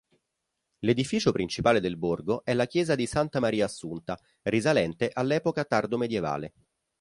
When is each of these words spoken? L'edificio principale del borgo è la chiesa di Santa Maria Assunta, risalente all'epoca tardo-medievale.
L'edificio 0.79 1.31
principale 1.31 1.79
del 1.79 1.95
borgo 1.95 2.43
è 2.43 2.55
la 2.55 2.65
chiesa 2.65 2.95
di 2.95 3.05
Santa 3.05 3.39
Maria 3.39 3.65
Assunta, 3.65 4.19
risalente 4.41 5.11
all'epoca 5.13 5.63
tardo-medievale. 5.63 6.53